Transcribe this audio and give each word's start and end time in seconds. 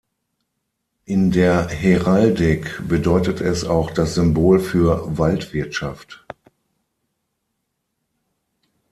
In 1.05 1.29
der 1.29 1.67
Heraldik 1.69 2.87
bedeutet 2.87 3.39
es 3.39 3.63
auch 3.65 3.91
das 3.91 4.15
Symbol 4.15 4.59
für 4.59 5.19
Waldwirtschaft. 5.19 6.25